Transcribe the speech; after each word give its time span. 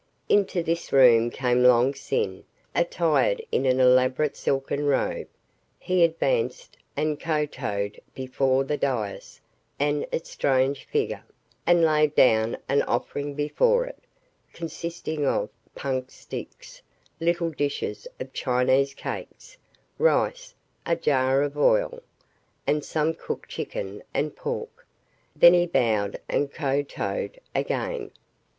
Into 0.29 0.63
this 0.63 0.91
room 0.91 1.29
came 1.29 1.61
Long 1.61 1.93
Sin 1.93 2.43
attired 2.73 3.39
in 3.51 3.67
an 3.67 3.79
elaborate 3.79 4.35
silken 4.35 4.87
robe. 4.87 5.27
He 5.77 6.03
advanced 6.03 6.75
and 6.97 7.19
kowtowed 7.19 7.99
before 8.15 8.63
the 8.63 8.77
dais 8.77 9.41
with 9.79 10.09
its 10.11 10.31
strange 10.31 10.85
figure, 10.85 11.23
and 11.67 11.83
laid 11.85 12.15
down 12.15 12.57
an 12.67 12.81
offering 12.81 13.35
before 13.35 13.85
it, 13.85 13.99
consisting 14.53 15.23
of 15.27 15.51
punk 15.75 16.09
sticks, 16.09 16.81
little 17.19 17.51
dishes 17.51 18.07
of 18.19 18.33
Chinese 18.33 18.95
cakes, 18.95 19.55
rice, 19.99 20.55
a 20.83 20.95
jar 20.95 21.43
of 21.43 21.55
oil, 21.55 22.01
and 22.65 22.83
some 22.83 23.13
cooked 23.13 23.49
chicken 23.49 24.01
and 24.15 24.35
pork. 24.35 24.87
Then 25.35 25.53
he 25.53 25.67
bowed 25.67 26.19
and 26.27 26.51
kowtowed 26.51 27.39
again. 27.53 28.09